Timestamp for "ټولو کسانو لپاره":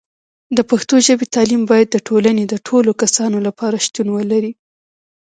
2.67-3.83